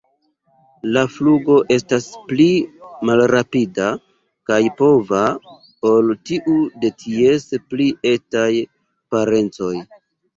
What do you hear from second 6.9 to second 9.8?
ties pli etaj parencoj.